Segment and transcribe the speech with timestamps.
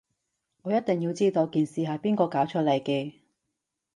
[0.63, 3.13] 我一定要知道件事係邊個搞出嚟嘅